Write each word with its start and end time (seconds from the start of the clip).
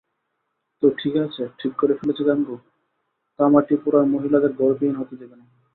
তো, 0.83 0.89
ঠিক 0.89 1.15
আছে, 1.15 1.43
ঠিক 1.59 1.73
করে 1.75 1.93
ফেলেছে 1.93 2.23
গাঙু, 2.23 2.55
কামাঠিপুরার 3.39 4.05
মহিলাদের 4.05 4.53
ঘরবিহীন 4.53 4.95
হতে 4.95 5.15
দিবো 5.15 5.35
না। 5.35 5.45